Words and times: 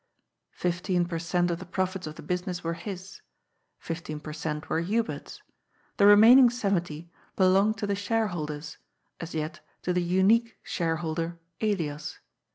Fifteen 0.55 1.05
per 1.05 1.19
cent, 1.19 1.51
of 1.51 1.59
the 1.59 1.65
profits 1.67 2.07
of 2.07 2.15
the 2.15 2.23
business 2.23 2.63
were 2.63 2.73
his, 2.73 3.21
fifteen 3.77 4.19
per 4.19 4.33
cent 4.33 4.67
were 4.67 4.81
Hubert's, 4.81 5.43
the 5.97 6.07
remaining 6.07 6.49
seventy 6.49 7.11
be 7.35 7.43
longed 7.43 7.77
to 7.77 7.85
the 7.85 7.93
shareholders, 7.93 8.79
as 9.19 9.35
yet 9.35 9.59
to 9.83 9.93
the 9.93 10.01
unique 10.01 10.57
shareholder, 10.63 11.37
Elias. 11.61 12.17